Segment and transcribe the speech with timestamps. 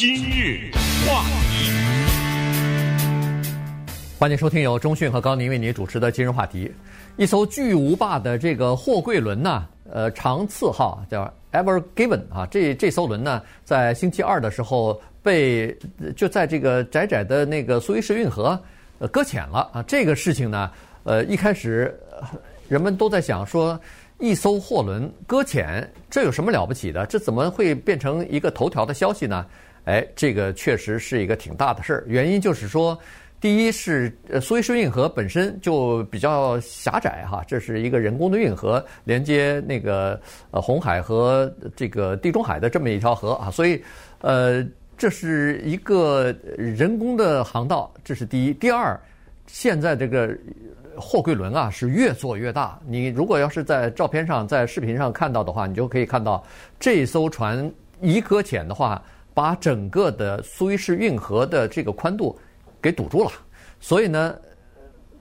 [0.00, 0.70] 今日
[1.06, 1.70] 话题，
[4.18, 6.72] 欢迎收听由中讯和高宁为您主持的今日话题。
[7.18, 15.76] 一艘巨无霸的这个货柜轮呢，呃，长赐号叫 Ever Given 啊，这这艘轮呢，在星期二的时候被
[16.16, 18.58] 就在这个窄窄的那个苏伊士运河
[19.12, 19.82] 搁浅了啊。
[19.82, 20.70] 这个事情呢，
[21.04, 21.94] 呃，一开始
[22.70, 23.78] 人们都在想说。
[24.22, 27.06] 一艘货轮搁浅，这有什么了不起的？
[27.06, 29.46] 这怎么会变成一个头条的消息呢？
[29.90, 32.04] 哎，这个确实是一个挺大的事儿。
[32.06, 32.96] 原因就是说，
[33.40, 40.20] 第一是苏伊士运河本身就比较狭窄哈，这是一个人工的运河，连接那个
[40.52, 43.82] 呃红海和这个地中海的这么一条河啊，所以
[44.20, 44.64] 呃
[44.96, 48.54] 这是一个人工的航道，这是第一。
[48.54, 48.98] 第二，
[49.46, 50.36] 现在这个。
[50.96, 52.78] 货柜轮啊，是越做越大。
[52.86, 56.44] 你如果要是在照片上、在视频上看到的话，你就可以看到
[56.78, 59.02] 这艘船一搁浅的话，
[59.40, 62.38] 把整个的苏伊士运河的这个宽度
[62.78, 63.30] 给堵住了。
[63.80, 64.36] 所以呢，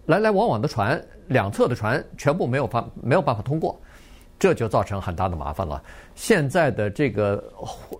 [0.08, 3.80] 来来往往的船，两侧的船全部没有办没有办法通过，
[4.38, 5.82] 这就造成很大的麻烦了。
[6.16, 7.44] 现在的这个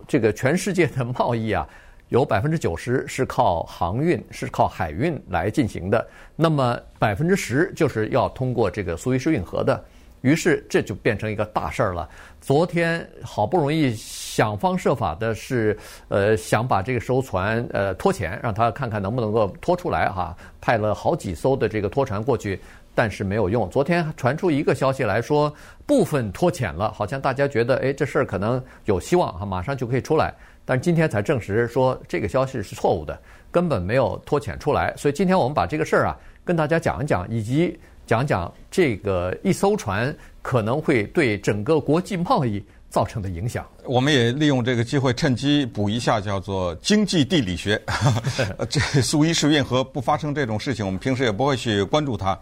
[0.06, 1.66] 这个全世界的贸易啊。
[2.10, 6.04] 有百分之九十是靠航运，是靠海运来进行的。
[6.34, 9.80] 那么百分之十就是要通过这个苏伊士运河的。
[10.20, 12.08] 于是这就变成一个大事儿了。
[12.40, 15.76] 昨天好不容易想方设法的是，
[16.08, 20.36] 呃，想把这个艘船呃拖潜，让他看看能不能够拖出来哈。
[20.60, 22.60] 派了好几艘的这个拖船过去，
[22.94, 23.68] 但是没有用。
[23.70, 25.52] 昨天传出一个消息来说，
[25.86, 30.34] 部分拖潜了，好像大家觉得哎，这事儿可能有希望哈，马上就可以出来。
[30.64, 33.18] 但今天才证实说这个消息是错误的，
[33.50, 34.94] 根本没有拖潜出来。
[34.96, 37.78] 所以今天我们把这个事儿啊跟大家讲一讲，以及
[38.10, 43.64] 讲讲这个一艘船可能会对整个国际贸易造成的影响。
[43.84, 47.80] 我们也利用这个机会趁机补一下，叫做经济地理学。
[48.68, 52.36] 这苏伊士运河不发生这种事情，我们平时也不会去关注它。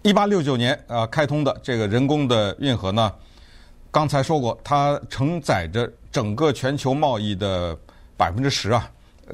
[0.00, 3.12] 一八六九年啊开通的这个人工的运河呢，
[3.90, 5.92] 刚才说过，它承载着。
[6.10, 7.76] 整个全球贸易的
[8.16, 8.88] 百分之十啊，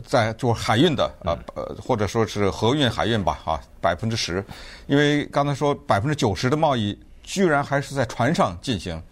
[0.04, 4.44] 在做海运的啊，呃，或者说是河运、海运吧，哈，百分之十。
[4.86, 9.02] 因为刚才说百分之九十的贸易居然还是在船上进行，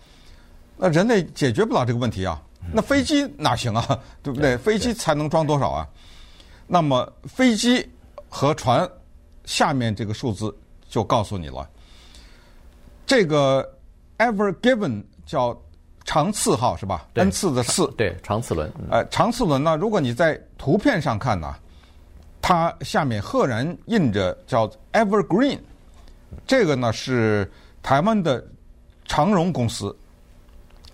[0.77, 2.43] 那人类解决不了这个问题啊。
[2.73, 4.01] 那飞机哪行啊？
[4.23, 4.57] 对不对？
[4.59, 5.89] 飞机才能装多少啊？
[6.67, 7.89] 那么飞机
[8.29, 8.89] 和船
[9.45, 10.55] 下面这个数字
[10.89, 11.69] 就告诉你了，
[13.07, 13.67] 这个
[14.19, 15.59] Ever Given 叫。
[16.09, 18.73] 长次号是吧？？n 次的次，对，长次轮。
[18.91, 21.55] 呃，长次轮呢，如果你在图片上看呢，
[22.41, 25.59] 它下面赫然印着叫 Evergreen，
[26.47, 27.53] 这个呢是
[27.83, 28.43] 台湾的
[29.05, 29.95] 长荣公司。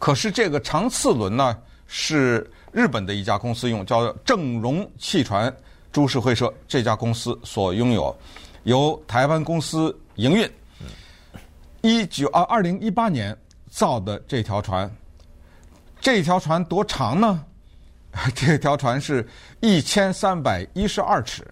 [0.01, 5.55] 可是这个长次轮呢是日本的一家公司用，叫正荣汽船
[5.93, 8.13] 株式会社这家公司所拥有，
[8.65, 10.51] 由台湾公司营运。
[11.83, 13.37] 一九啊，二零一八年
[13.71, 14.91] 造的这条船。
[16.04, 17.42] 这条船多长呢？
[18.37, 19.26] 这条船是
[19.60, 21.50] 一千三百一十二尺。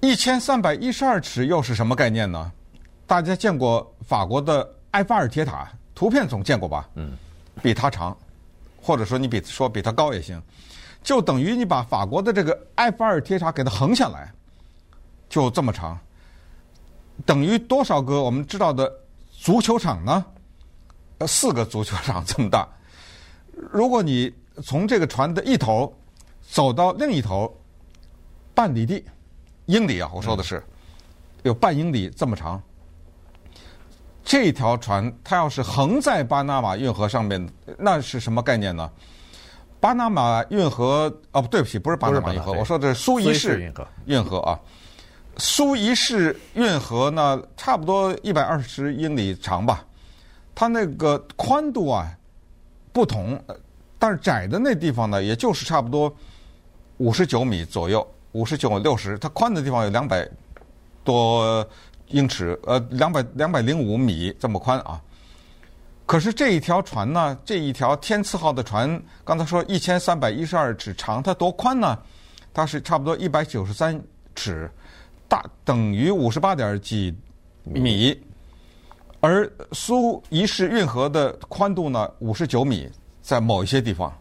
[0.00, 2.50] 一千三百一十二尺又是什么概念呢？
[3.06, 6.88] 大家见过法国的埃菲尔铁塔，图片总见过吧？
[6.96, 7.16] 嗯，
[7.62, 8.16] 比它长，
[8.82, 10.42] 或者说你比说比它高也行，
[11.04, 14.32] 就等于你把法国的这个埃菲尔铁塔给它横下来，
[15.28, 15.96] 就这么长，
[17.24, 18.92] 等于多少个我们知道的
[19.30, 20.24] 足球场呢？
[21.18, 22.68] 呃，四个足球场这么大。
[23.70, 24.32] 如果你
[24.64, 25.92] 从这个船的一头
[26.40, 27.54] 走到另一头，
[28.54, 29.04] 半里地，
[29.66, 30.62] 英里啊，我说的是
[31.42, 32.60] 有半英里这么长。
[34.24, 38.90] 这条船它要是横在巴拿马运河上面，那是什么概念呢？
[39.80, 43.72] 巴拿马运河哦，不对不起，不是巴拿马运河，我说的是苏伊士
[44.04, 44.58] 运河啊。
[45.38, 49.84] 苏伊士运河呢，差不多一百二十英里长吧，
[50.54, 52.10] 它那个宽度啊。
[52.92, 53.42] 不同，
[53.98, 56.14] 但是窄的那地方呢，也就是差不多
[56.98, 59.18] 五十九米左右，五十九六十。
[59.18, 60.28] 它宽的地方有两百
[61.02, 61.66] 多
[62.08, 65.00] 英尺，呃，两百两百零五米这么宽啊。
[66.04, 71.98] 可是这一条船呢，这一条天赐号的船，刚才说一千三百一十二尺长，它多宽呢？
[72.52, 73.98] 它是差不多一百九十三
[74.34, 74.70] 尺，
[75.26, 77.16] 大等于五十八点几
[77.64, 78.20] 米。
[79.22, 82.90] 而苏伊士运河的宽度呢，五十九米，
[83.22, 84.12] 在某一些地方，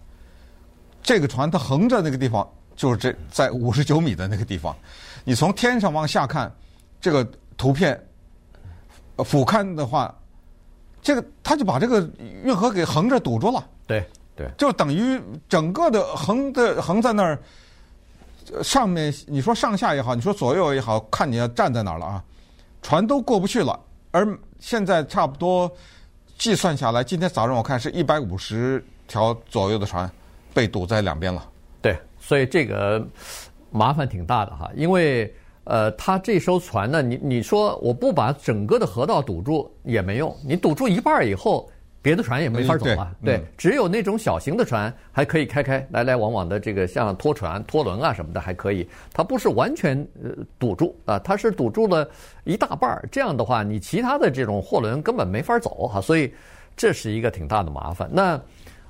[1.02, 4.76] 这个船它横着那个地方就是这在五十九米的那个地方，
[5.24, 6.54] 你从天上往下看，
[7.02, 7.28] 这个
[7.58, 8.00] 图片
[9.26, 10.14] 俯瞰的话，
[11.02, 12.08] 这个它就把这个
[12.44, 13.68] 运河给横着堵住了。
[13.88, 15.20] 对，对，就等于
[15.50, 17.40] 整个的横的横在那儿，
[18.62, 22.24] 上面你说上下也好，你说左右也好，看你要站在哪儿了啊，
[22.84, 23.80] 船都过不去了。
[24.12, 25.72] 而现在差不多
[26.38, 30.10] 计算下来，今天早上我看是一百五十条左右的船
[30.54, 31.50] 被堵在两边了。
[31.82, 33.06] 对，所以这个
[33.72, 41.70] 麻烦挺大的哈，因为呃，他这艘船呢，你你说我不把整个的河道堵住也没用，你堵住一半以后。
[42.02, 52.10] 别的船也没法走了，对，只有那种小型的船还可以开开来来往往的，这个像拖船、拖轮啊什么的还可以，它不是完全呃堵住啊，它是堵住了
[52.44, 53.08] 一大半儿。
[53.12, 56.34] 这样的话，你其他的这种货轮根本没法走哈，所以
[56.76, 58.10] 这是一个挺大的麻烦。
[58.12, 58.42] 那。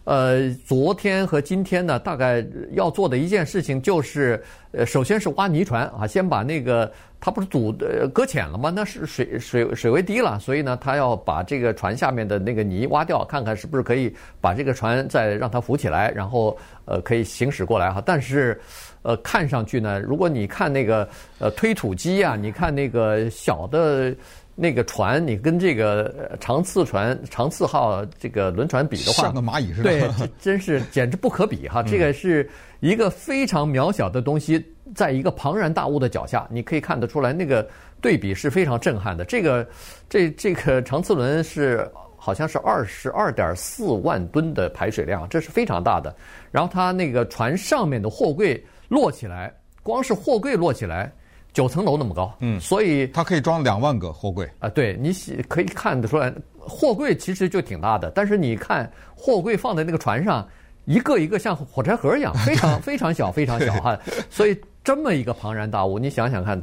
[0.04, 8.72] 呃，昨天和今天呢，大概要做的一件事情就是，呃，首先是挖泥船啊，先把那个它不是堵的搁浅了吗？
[8.76, 14.12] 那是水水水位低了，所以呢，他要把这个船下面的那个泥挖掉，看看是不是可以
[14.42, 18.02] 把这个船再让它浮起来，然后呃可以行驶过来哈。
[18.04, 18.60] 但是，
[19.04, 21.08] 呃，看上去呢，如果你看那个
[21.38, 24.12] 呃推土机啊，你看那个小的。
[24.62, 30.08] 那个船，你跟这个长次船、长次号这个轮船比的话，像个蚂蚁似的，对，
[30.40, 31.82] 真是简直不可比哈！
[31.82, 32.48] 这个是
[32.80, 34.64] 一个非常渺小的东西，
[34.94, 37.68] 在一个庞然大物的脚下，你可以看得出来，那个
[38.02, 39.26] 对比是非常震撼的。
[39.26, 39.68] 这个
[40.08, 46.16] 这这个长次轮是好像是二十二点四万吨的排水量，这是非常大的。
[46.52, 51.12] 然后它那个船上面的货柜摞起来，光是货柜摞起来。
[51.54, 54.70] 九层楼那么高，嗯，所以它可以装两万个货柜啊。
[54.70, 55.12] 对，你
[55.50, 58.10] 可以看得出来，货柜其实就挺大的。
[58.12, 60.48] 但是你看货柜放在那个船上，
[60.86, 64.00] 一个一个像火柴盒一样，非常 非常小，非常小哈。
[64.30, 66.62] 所以这么一个庞然大物，你想想看，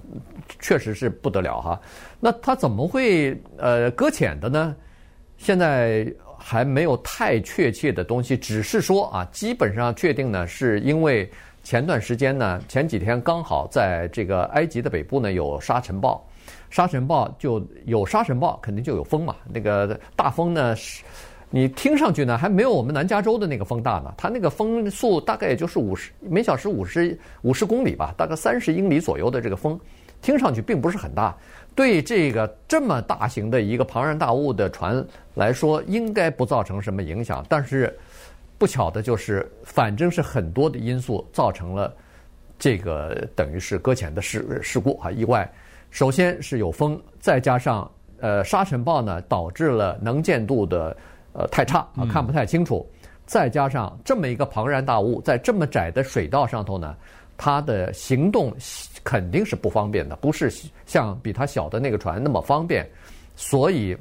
[0.58, 1.78] 确实是不得了哈。
[2.18, 4.74] 那它怎么会呃搁浅的呢？
[5.36, 11.30] 现在还没有太确切的东西，只是说啊，基本上确定呢，是因为。
[11.68, 16.26] 前段时间呢，前几天刚好在这个埃及的北部呢有沙尘暴，
[16.70, 19.36] 沙尘暴就有沙尘暴，肯定就有风嘛。
[19.52, 21.04] 那个大风呢是，
[21.50, 29.78] 你听上去呢还没有我们南加州的那个风大呢，它那个风速大概也就是五十每小时五十五十公里吧，大概三十英里左右的这个风，
[30.22, 31.36] 听上去并不是很大。
[31.74, 37.94] 对这个这么大型的一个庞然大物的船来说，应该不造成什么影响，但是。
[38.58, 41.94] 不巧的就是，反正是很多的因素造成了
[42.58, 45.48] 这个等于是搁浅的事事故啊意外。
[45.90, 47.88] 首先是有风，再加上
[48.18, 50.94] 呃沙尘暴呢，导致了能见度的
[51.32, 52.84] 呃太差啊，看不太清楚。
[53.26, 56.96] 再加上这么一个庞然大物在这么窄的水道上头呢，
[57.36, 58.52] 它的行动
[59.04, 60.52] 肯定是不方便的，不是
[60.84, 62.84] 像比它小的那个船那么方便。
[63.36, 63.96] 所以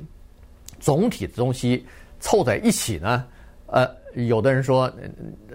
[0.80, 1.86] 总体的东西
[2.20, 3.24] 凑在一起呢，
[3.68, 3.88] 呃。
[4.26, 4.92] 有的人说，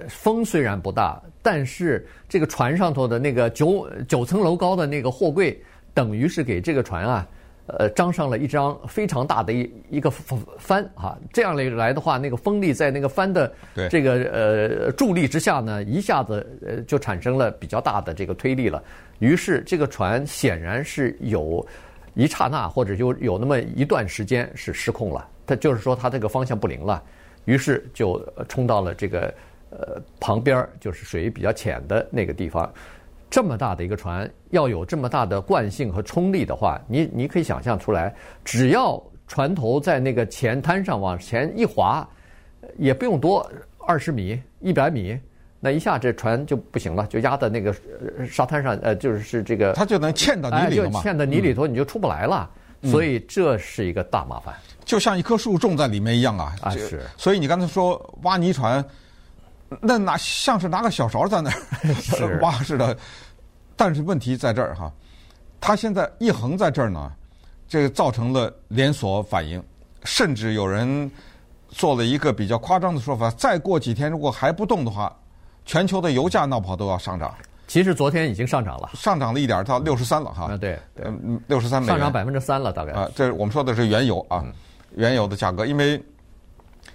[0.09, 5.61] 风虽然不大，但是这个船上头的那个九九层楼高的那个货柜，
[5.93, 7.29] 等于是给这个船啊，
[7.67, 11.19] 呃，张上了一张非常大的一一个帆啊。
[11.33, 13.53] 这样来来的话，那个风力在那个帆的
[13.91, 18.81] 这个呃助力之下呢，一下子呃就产生了比较大的这个推力了。
[19.19, 21.67] 于是这个船显然是有
[22.15, 27.03] 一刹那或者就有那么一段时间是失控了，它就是说它这个方向不灵了。
[27.45, 29.35] 于是就冲到了这个
[29.71, 32.73] 呃旁边，就是水比较浅的那个地方。
[33.31, 38.15] 这么大的一个船，要有这么大的惯性和冲力的话，你你可以想象出来，
[38.45, 42.07] 只要船头在那个浅滩上往前一滑，
[42.77, 45.19] 也不用多二十米、一百米，
[45.59, 47.75] 那一下这船就不行了，就压在那个
[48.29, 52.51] 沙滩上，呃，就是这个，它就能嵌到泥里头嘛，就嵌到泥里头，你就出不来了。
[52.83, 54.55] 嗯、所以这是一个大麻烦。
[54.93, 56.55] 就像一棵树种在里面一样啊！
[56.61, 58.85] 啊是，所以你刚才说挖泥船，
[59.81, 61.57] 那拿像是拿个小勺在那儿
[62.45, 62.95] 挖似的。
[63.75, 64.93] 但是问题在这儿哈，
[65.63, 67.11] 它现在一横在这儿呢，
[67.67, 69.65] 这个造成了连锁反应，
[70.05, 71.11] 甚至有人
[71.71, 75.11] 做了一个比较夸张的说法：再过几天如果还不动的话，
[75.65, 77.35] 全球的油价闹不好都要上涨。
[77.67, 80.53] 其实昨天已经上涨了，上涨了一点到六十三了哈。
[80.53, 82.93] 啊，对，嗯，六十三美元，上涨百分之三了，大概。
[82.93, 84.43] 啊，这我们说的是原油啊。
[84.45, 84.53] 嗯
[84.95, 86.03] 原油的价格，因为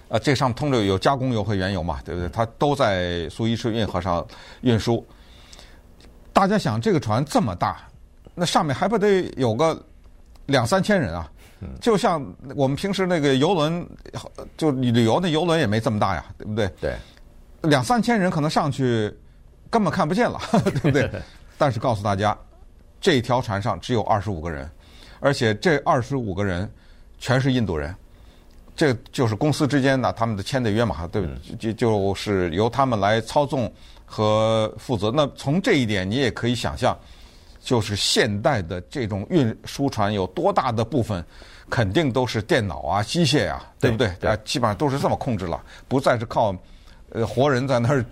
[0.08, 2.28] 啊，这上通着有加工油和原油嘛，对不对？
[2.28, 4.26] 它都在苏伊士运河上
[4.62, 5.04] 运输。
[6.32, 7.86] 大家想，这个船这么大，
[8.34, 9.78] 那上面还不得有个
[10.46, 11.30] 两三千人啊？
[11.80, 12.24] 就像
[12.54, 13.86] 我们平时那个游轮，
[14.56, 16.68] 就旅游那游轮也没这么大呀，对不对？
[16.80, 16.96] 对，
[17.62, 19.12] 两三千人可能上去
[19.68, 21.10] 根本看不见了，对不对？
[21.58, 22.36] 但是告诉大家，
[23.00, 24.70] 这条船上只有二十五个人，
[25.20, 26.70] 而且这二十五个人。
[27.18, 27.94] 全是印度人，
[28.76, 31.56] 这就是公司之间呢，他们的签的约嘛，对不对？
[31.56, 33.70] 就就是由他们来操纵
[34.06, 35.10] 和负责。
[35.10, 36.96] 那从这一点，你也可以想象，
[37.60, 41.24] 就是现代的这种运输船有多大的部分，
[41.68, 44.06] 肯定都是电脑啊、机械啊，对不对？
[44.22, 46.54] 啊，基本上都是这么控制了，不再是靠
[47.10, 48.04] 呃活人在那儿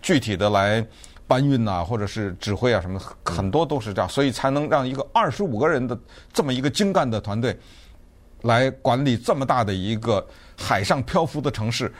[0.00, 0.86] 具体的来
[1.26, 5.98] 搬运啊，或者是指挥啊什么，很多都是这样，所以才能让一个二十五个人的
[6.32, 7.58] 这么一个精干的团队。
[8.42, 10.24] 来管理这么大的一个
[10.56, 11.92] 海上漂浮的城市，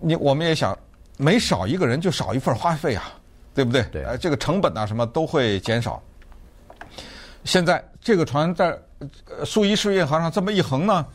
[0.00, 0.76] 你我们也想，
[1.16, 3.12] 每少一个人就少一份花费啊，
[3.54, 3.82] 对不对？
[3.92, 4.04] 对。
[4.04, 6.02] 呃，这个成本啊什么都会减少。
[7.44, 8.76] 现在这个船在
[9.44, 11.06] 苏伊士运河上这么一横呢，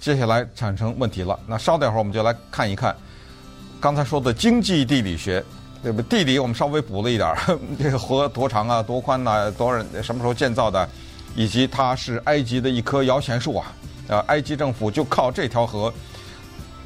[0.00, 1.38] 接下来产生问题了。
[1.46, 2.96] 那稍等一会儿我们就来看一看
[3.80, 5.44] 刚才说的经济地理学，
[5.82, 6.18] 对不对？
[6.20, 10.88] 地理我们稍微补了一点儿， 这个河多长啊，多宽呐，多少什么时候建造的，
[11.34, 13.72] 以及它是埃及的一棵摇钱树啊。
[14.08, 15.92] 呃，埃及政府就靠这条河，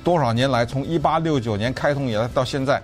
[0.02, 2.82] 多少年来，从一八六九年开通以来到现在，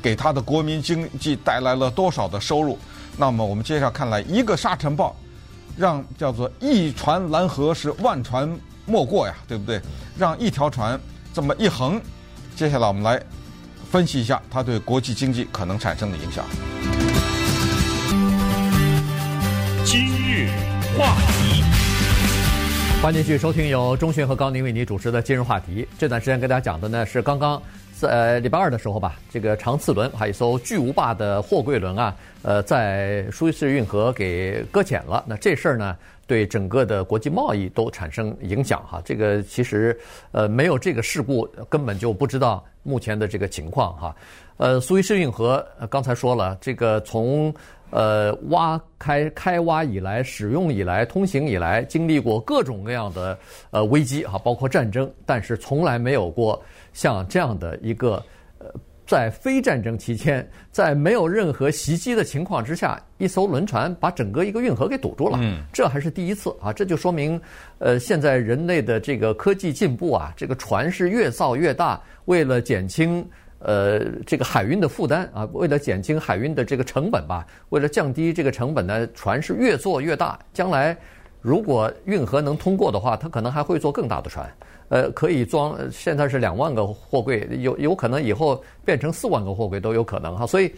[0.00, 2.78] 给他的国民经济带来了多少的收入？
[3.18, 5.14] 那么我们接下来看来，一个沙尘暴，
[5.76, 8.50] 让叫做一船拦河是万船
[8.86, 9.78] 莫过呀，对不对？
[10.16, 10.98] 让一条船
[11.34, 12.00] 这么一横，
[12.56, 13.22] 接下来我们来
[13.90, 16.46] 分析一下它对国际经济可能产生的影响。
[23.02, 25.88] 欢迎继续收听由钟迅和高宁为你主持的今日话题。
[25.98, 27.60] 这段时间跟大家讲的呢是刚刚
[27.94, 35.24] 在礼拜二的时候吧，这个长次轮还有一艘巨无霸的货柜轮啊，呃，在苏伊士运河给搁浅了。
[35.26, 39.00] 那这事儿呢，对整个的国际贸易都产生影响哈。
[39.02, 39.98] 这个其实
[40.32, 44.14] 呃没有这个事故，根本就不知道目前的这个情况哈。
[44.58, 47.52] 呃，苏伊士运河刚才说了，这个从
[47.90, 53.38] 呃，挖开开挖以来，使用以来，通行以来，经历过各种各样的
[53.70, 56.60] 呃危机哈，包括战争，但是从来没有过
[56.92, 58.22] 像这样的一个
[58.58, 58.66] 呃，
[59.06, 65.38] 在非战争期间，在没有任何袭击的情况之下，一艘轮船把整个一个运河给堵住了。
[65.42, 67.40] 嗯，这还是第一次啊，这就说明
[67.78, 73.28] 呃，现在人类的这个科技进步啊，这个船是越造越大，为了减轻。
[73.60, 80.38] 呃，这个海运的负担啊，为了减轻海运的这个成本吧，为了降低这个成本呢，船是越做越大。
[80.52, 80.96] 将来
[81.40, 84.50] 如果运河能通过的话，它可能还会做更大的船，
[84.88, 85.78] 呃，可以装。
[85.90, 90.46] 现在是两万个货柜，有有可能以后变成四万个货柜都有可能哈。
[90.46, 90.74] 所以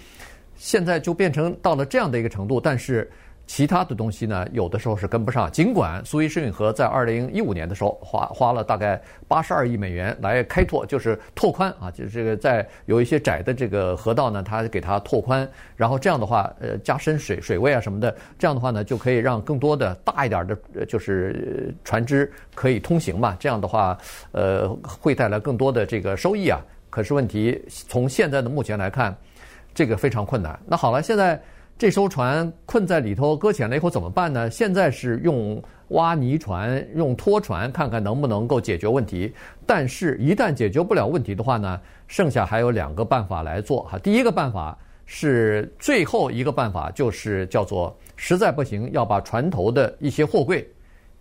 [0.57, 3.11] 现在就变成到了这样的一个程度，但是。
[3.53, 5.53] 其他的东西呢，有的时候是跟不上。
[5.53, 23.37] 尽管苏伊士运河在二零一五年的时候花花了大概八十二亿美元来开拓，就是拓宽啊，就是这个在有一些窄的这个河道呢，它给它拓宽，然后这样的话，呃，加深水水位啊什么的，这样的话呢，就可以让更多的大一点的，就是船只可以通行嘛。
[23.39, 23.99] 这样的话，
[24.31, 26.59] 呃，会带来更多的这个收益啊。
[26.89, 29.15] 可是问题从现在的目前来看，
[29.75, 30.59] 这个非常困难。
[30.67, 31.39] 那好了，现在。
[31.79, 34.49] 这艘船困在里头搁浅了以后怎么办呢？
[34.49, 39.33] 现在是用挖泥船、用拖船，看看能不能够解决问题。
[39.67, 43.99] 但是，一旦解决不了问题的话呢，剩下还有两个办法来做哈。
[43.99, 50.67] 第一个办法是最后一个办法，就是叫做实在不行要把船头的一些货柜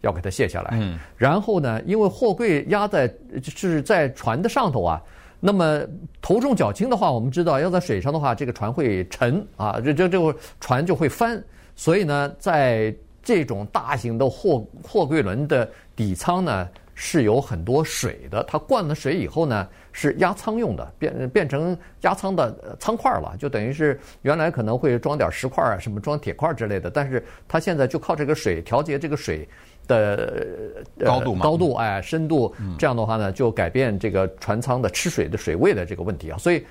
[0.01, 0.71] 要给它卸下来。
[0.73, 0.99] 嗯。
[1.17, 3.11] 然后呢，因为货柜压在
[3.43, 5.01] 是在船的上头啊。
[5.43, 5.81] 那么
[6.21, 11.43] 头重脚轻的话，我们知道要在水上的话，这个船会沉啊，这这这个船就会翻。
[11.75, 18.43] 所以呢，在这种大型的货货柜轮的底舱呢，是有很多水的。
[18.43, 29.47] 它灌了水以后呢，是压舱用的，变变成压舱的舱块了，就等于是原来可能会装点石块啊，什么装铁块之类的，但是它现在就靠这个水调节这个水。
[29.87, 30.55] 的
[31.03, 36.63] 高度嘛，高度哎，深度，这样的话呢，就改变这个船舱的吃水的水位的这个问题啊，所以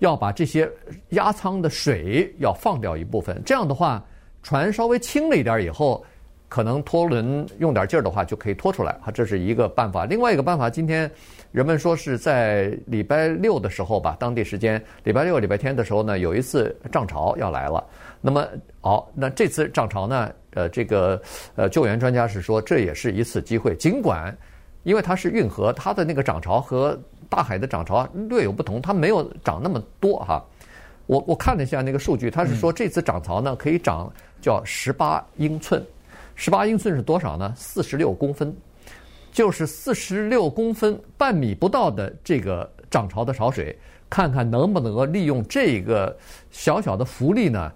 [0.00, 0.68] 要把这些
[1.10, 4.04] 压舱的水要放掉一部分，这样的话，
[4.42, 6.04] 船稍微轻了一点以后，
[6.48, 10.04] 可能拖轮用点劲儿的话就可以拖出来啊，这是一个办法。
[10.04, 11.10] 另外一个办法，今天
[11.56, 17.82] 人们说是在礼拜六的时候吧，当地时间礼拜六、礼拜天的时候呢，有一次涨潮要来了。
[18.20, 18.46] 那么
[18.82, 20.30] 好，那这次涨潮呢？
[20.52, 21.18] 呃，这个
[21.54, 23.74] 呃，救援专家是说，这也是一次机会。
[23.74, 24.36] 尽管
[24.82, 26.98] 因为它是运河，它的那个涨潮和
[27.30, 30.44] 大海的涨潮略有不同，它没有涨那么多哈。
[31.06, 35.82] 我我看了一下那个数据，它是说这次涨潮呢可以涨叫十八英寸，
[36.34, 37.50] 十八英寸是多少呢？
[37.56, 38.54] 四十六公分，
[39.36, 43.78] 就是四十六公分半米不到的这个涨潮的潮水，
[44.08, 46.16] 看看能不能够利用这个
[46.50, 47.70] 小小的浮力呢？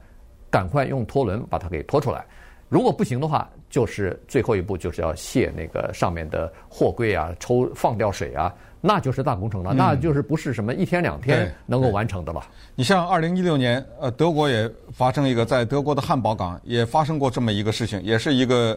[0.49, 2.25] 赶快用拖轮把它给拖出来，
[2.71, 8.51] 如果不行的话，就是最后一步就是要卸那个上面的货柜啊，抽放掉水啊，
[8.81, 12.43] 那就是大工程了，嗯、那就是不是什么一天两天能够完成的了。
[12.75, 18.77] 你像二零一六年，呃，德国也发生一个在德国的汉堡港也发生过这么一个事情，也是一个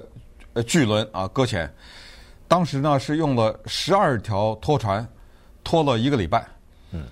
[0.52, 1.72] 呃巨轮啊搁浅，
[2.48, 5.08] 当时呢是用了十二条拖船
[5.64, 6.46] 拖了一个礼拜。
[6.92, 7.06] 嗯。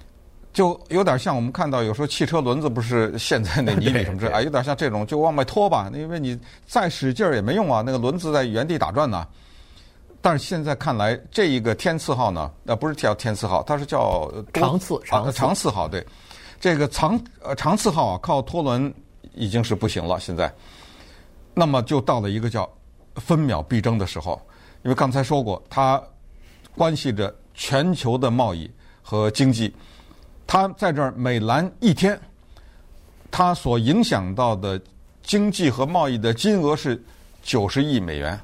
[0.53, 9.25] 就有点像我们看到有时候汽车轮子不是陷在那泥里什么之类啊，有点像这种，就往外拖吧，因为你再使劲儿也没用啊，那个轮子在原地打转呢。
[10.21, 16.05] 但是现在看来，这一个天赐号呢，呃，不是叫天赐号，它是叫长赐长啊长赐号，对，
[16.59, 18.93] 这个长呃长赐号啊，靠拖轮
[19.33, 20.53] 已经是不行了，现在，
[21.53, 22.69] 那么就到了一个叫
[23.15, 24.39] 分秒必争的时候，
[24.83, 26.01] 因为刚才说过，它
[26.75, 28.69] 关系着全球的贸易
[29.01, 29.73] 和经济。
[30.47, 32.19] 它在这儿每拦一天，
[33.29, 34.81] 它所影响到的
[35.23, 37.01] 经济和贸易的金额是
[37.41, 38.39] 九十亿美元。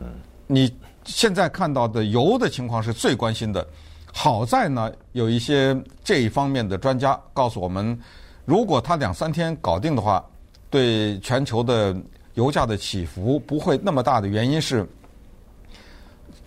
[0.00, 0.06] 嗯，
[0.46, 0.72] 你
[1.04, 3.66] 现在看到的油的情况是最关心的。
[4.12, 7.98] 好在呢，有一些这一方面的专家告诉我们，
[8.44, 10.24] 如果它两三天搞定的话，
[10.70, 11.96] 对全球的
[12.34, 14.88] 油价的起伏不会那么大的原因是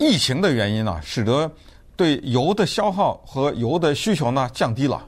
[0.00, 1.48] 疫情的原因呢，使得。
[1.96, 5.04] 对油的消耗和油的需求呢降低了，啊、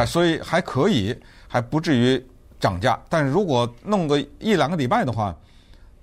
[0.00, 1.16] 呃，所以还可以，
[1.48, 2.22] 还不至于
[2.60, 3.00] 涨价。
[3.08, 5.34] 但是如果弄个一两个礼拜的话，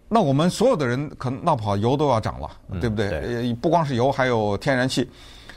[0.09, 2.49] 那我们所有的人可能闹不好油都要涨了，
[2.81, 3.09] 对不对？
[3.09, 5.07] 嗯、对，不光是油，还有天然气。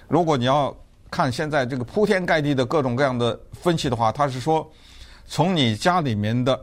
[0.09, 0.77] 如果你要
[1.11, 4.71] 看现在这个铺天盖地的各种各样的分析的话，他是说，
[5.27, 6.63] 从你家里面的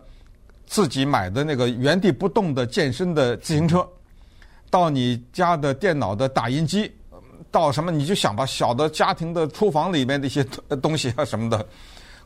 [0.67, 3.83] 自己买的那个原地不动的健身的自行车，
[4.73, 6.91] 到你家的电脑的打印机。
[7.51, 10.43] 到什么你就想吧，小的家庭的厨房里面的一些
[10.81, 11.63] 东西啊什么的，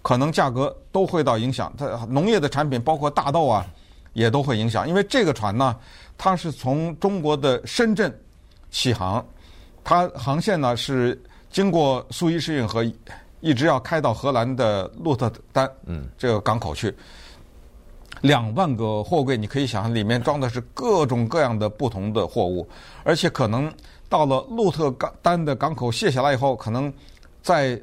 [0.01, 1.73] 可能价格都会到影响。
[1.77, 3.67] 它农业的产品包括大豆啊，
[4.13, 4.87] 也都会影响。
[4.87, 5.75] 因为这个船呢，
[6.17, 8.17] 它是从中国的深圳
[8.71, 9.25] 起航，
[9.83, 12.81] 它航线呢是经过苏伊士运河，
[13.41, 16.95] 一直要开到荷兰的鹿特丹嗯这个港口去。
[18.21, 22.67] 两万个货柜，你可以想象里面装的是各种各样的不同的货物，
[23.03, 23.71] 而且可能。
[24.09, 24.89] 到了鹿特
[25.21, 26.93] 丹的港口卸下来以后，可能
[27.41, 27.77] 再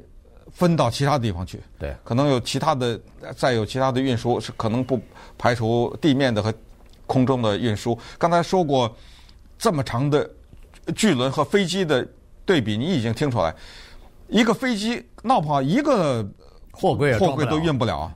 [0.51, 1.61] 分到其他地方去。
[1.77, 2.99] 对，可能有其他的，
[3.37, 4.99] 再有其他的运输，是可能不
[5.37, 6.51] 排除地面的和
[7.05, 7.95] 空中的运输。
[8.17, 8.91] 刚才说过，
[9.59, 10.27] 这么长的
[10.95, 12.03] 巨轮和飞机的
[12.43, 13.53] 对比，你已经听出来，
[14.27, 16.27] 一个飞机闹不好一个
[16.71, 18.15] 货柜货柜都运不了啊！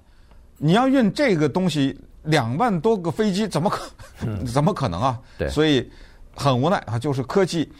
[0.58, 3.89] 你要运这个东西，两万多个飞机怎么可
[4.45, 5.19] 怎么可能啊？
[5.38, 5.89] 对，所以
[6.36, 7.71] 很无奈啊，就是科技。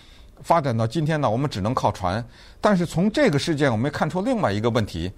[0.42, 2.26] 发展到今天呢，我们只能靠船。
[2.62, 5.12] 但是从这个事件，我们看出另外一个问题，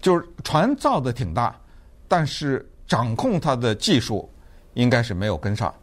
[0.00, 1.58] 就是船造的挺大，
[2.06, 4.30] 但是掌控它的技术
[4.74, 5.74] 应该是没有跟上。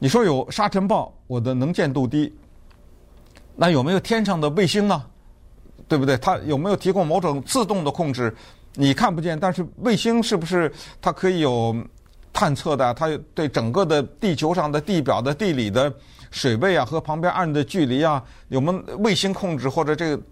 [0.00, 2.34] 你说有沙尘暴，我的能见度低，
[3.54, 5.04] 那有没有天上的卫星呢？
[5.86, 6.16] 对不对？
[6.18, 8.34] 它有没有提供某种自动的控制？
[8.74, 11.72] 你看不见，但是卫星是不是它可以有
[12.38, 12.94] 探测的？
[12.94, 15.92] 它对整个的地球上的地表的地理的。
[16.30, 20.22] 水位啊，和旁边岸的距离啊，有没有卫星控制或者这个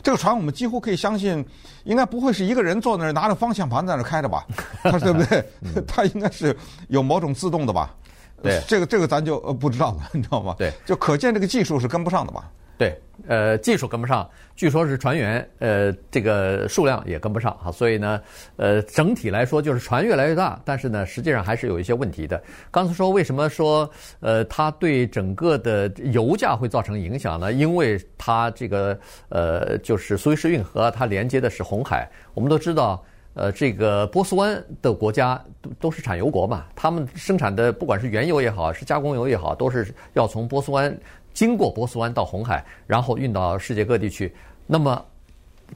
[0.00, 1.44] 这个船，我们几乎可以相信，
[1.82, 4.46] 应该不会是一个人坐那儿拿着方向盘在那儿开着吧？
[4.84, 5.44] 它 对不对？
[5.88, 7.92] 他应该是有某种自动的吧？
[8.40, 10.54] 对，这个这个咱就呃不知道了，你知道吗？
[10.56, 12.48] 对，就可见这个技术是跟不上的吧？
[12.80, 18.18] 对，呃，技术跟不上，据说是船员，呃，这个数量也跟不上哈，所以呢，
[18.56, 22.42] 呃，整体来说就是船越来越大，但是呢，实际上还是有一些问题的。
[22.70, 23.90] 刚才说为什么说，
[24.20, 27.52] 呃，它对整个的油价会造成影响呢？
[27.52, 32.10] 因为它这个，呃，就是苏伊士运河，它连接的是红海。
[32.32, 33.04] 我们都知道，
[33.40, 40.94] 呃，这个波斯湾的国家都都是产油国嘛，他们生产的不管是原油也好，是加工油也好，都是要从波斯湾。
[41.32, 44.30] 经过波斯湾到红海，然后运到世界各地去。
[44.66, 45.02] 那么，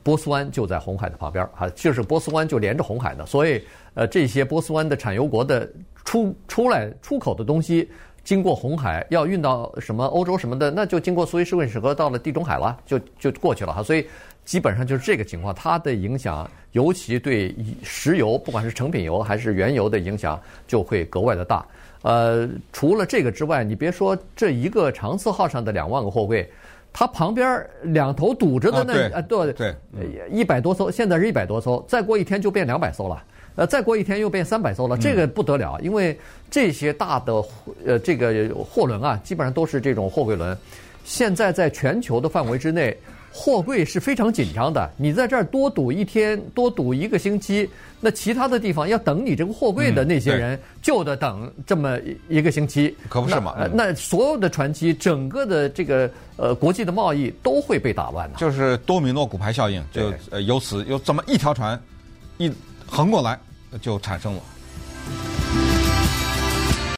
[0.03, 3.25] 波斯湾就在红海的旁边啊，就是波斯湾就连着红海的。
[3.25, 3.63] 所以，
[3.95, 5.67] 呃，这些波斯湾的产油国的
[6.05, 7.89] 出出来出口的东西，
[8.25, 13.83] 经过红海要运到什么欧洲什么的，那就经过苏伊士运河到了地中海了，就就过去了哈。
[13.83, 14.05] 所以，
[14.45, 21.65] 基本上就是这个情况，它的影响，尤其对石油，不管是成品油还是原油的影响，就会格外的大。
[22.03, 26.47] 呃，除了这个之外，你别说这一个长赐号上的两万个货柜，
[26.93, 29.75] 它旁边两头堵着的那啊对对，
[30.31, 33.25] 一百多艘，现在是一百多艘，再过一天就变两百艘了，
[33.57, 36.19] 呃，再过一天又变三百艘了，这个不得了，因为
[36.51, 37.45] 这些大的
[37.87, 40.55] 呃这个货轮啊，基本上都是这种货柜轮，
[41.05, 42.95] 现在在全球的范围之内，
[43.37, 44.89] 货柜是非常紧张的。
[44.97, 47.69] 你在这儿多堵一天，多堵一个星期，
[48.01, 52.97] 那其他的地方要等你这个货柜的那些人，就得等这么一个星期。
[53.09, 53.57] 可不是嘛？
[53.59, 58.39] 那，那所有的船期，整个的这个呃国际的贸易都会被打乱的。
[58.39, 61.79] 就是多米诺骨牌效应，就呃由此有这么一条船
[62.39, 62.49] 一
[62.87, 63.37] 横过来
[63.83, 64.41] 就产生了。